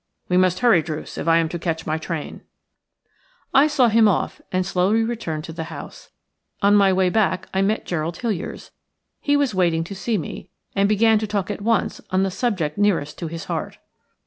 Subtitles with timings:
[0.29, 2.41] We must hurry, Druce, if I am to catch my train."
[3.53, 6.09] I saw him off and returned slowly to the house.
[6.63, 8.71] On my way back I met Gerald Hiliers.
[9.19, 12.79] He was waiting to see me, and began to talk at once on the subject
[12.79, 13.77] nearest his heart.